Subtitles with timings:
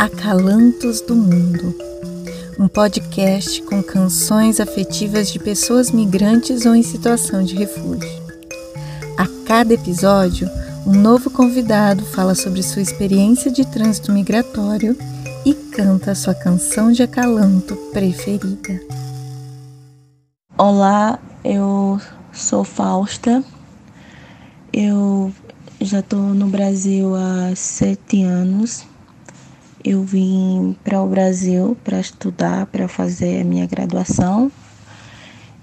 [0.00, 1.76] Acalantos do Mundo,
[2.58, 8.08] um podcast com canções afetivas de pessoas migrantes ou em situação de refúgio.
[9.18, 10.48] A cada episódio,
[10.86, 14.96] um novo convidado fala sobre sua experiência de trânsito migratório
[15.44, 18.80] e canta sua canção de acalanto preferida.
[20.56, 22.00] Olá, eu
[22.32, 23.44] sou Fausta.
[24.72, 25.30] Eu
[25.78, 28.88] já estou no Brasil há sete anos.
[29.82, 34.52] Eu vim para o Brasil para estudar, para fazer a minha graduação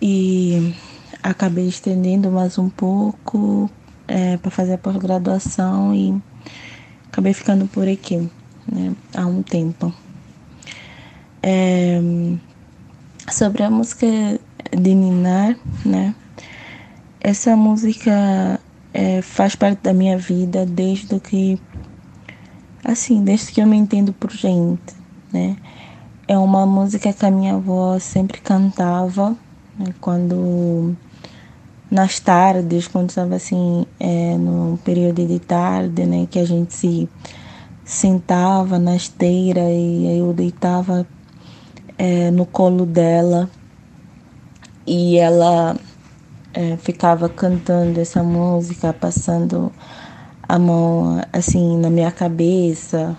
[0.00, 0.74] e
[1.22, 3.70] acabei estendendo mais um pouco
[4.06, 6.20] é, para fazer a pós-graduação e
[7.08, 8.28] acabei ficando por aqui
[8.70, 9.90] né, há um tempo.
[11.42, 11.98] É,
[13.30, 14.06] sobre a música
[14.76, 15.56] de Ninar,
[15.86, 16.14] né?
[17.18, 18.60] Essa música
[18.92, 21.58] é, faz parte da minha vida desde que
[22.84, 24.94] assim, desde que eu me entendo por gente,
[25.32, 25.56] né?
[26.26, 29.36] É uma música que a minha avó sempre cantava
[29.78, 29.92] né?
[30.00, 30.96] quando
[31.90, 37.06] nas tardes, quando estava assim, é, no período de tarde, né, que a gente se
[37.84, 41.06] sentava na esteira e eu deitava
[41.98, 43.50] é, no colo dela
[44.86, 45.76] e ela
[46.54, 49.70] é, ficava cantando essa música, passando
[50.52, 53.16] a mão assim na minha cabeça,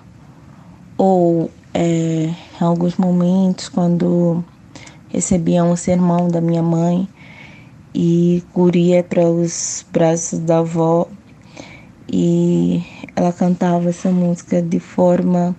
[0.95, 4.45] ou é, em alguns momentos quando
[5.09, 7.09] recebia um sermão da minha mãe
[7.92, 11.08] e corria para os braços da avó
[12.08, 12.84] e
[13.16, 15.56] ela cantava essa música de forma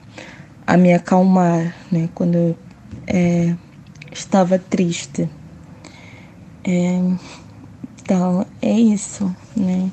[0.64, 2.08] a me acalmar, né?
[2.14, 2.56] Quando eu
[3.08, 3.52] é,
[4.12, 5.28] estava triste.
[6.62, 7.00] É,
[8.00, 9.91] então, é isso, né?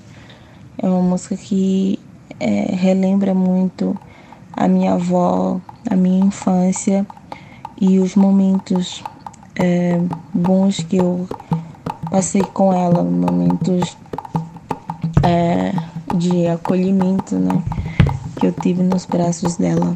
[0.82, 2.00] É uma música que
[2.40, 3.96] é, relembra muito
[4.54, 7.06] a minha avó, a minha infância
[7.80, 9.04] e os momentos
[9.56, 10.00] é,
[10.34, 11.28] bons que eu
[12.10, 13.96] passei com ela, momentos
[15.24, 15.72] é,
[16.16, 17.64] de acolhimento, né?
[18.40, 19.96] Que eu tive nos braços dela.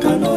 [0.00, 0.33] 中の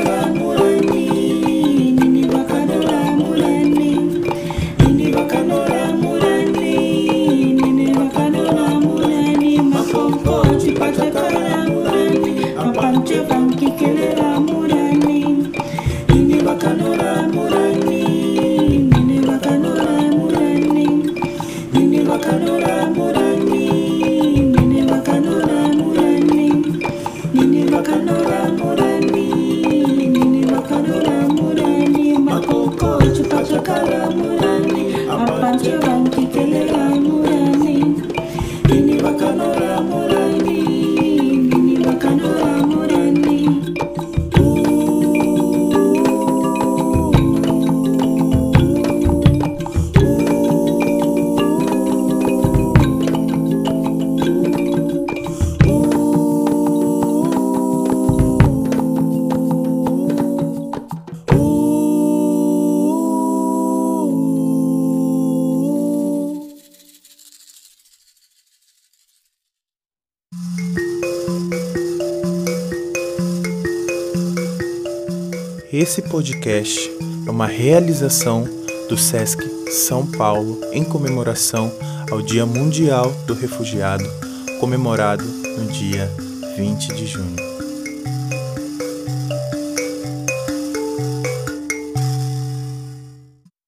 [35.67, 36.86] You're on the
[75.79, 76.89] Esse podcast
[77.27, 78.45] é uma realização
[78.89, 81.71] do SESC São Paulo em comemoração
[82.09, 84.03] ao Dia Mundial do Refugiado,
[84.59, 86.11] comemorado no dia
[86.57, 87.56] 20 de junho.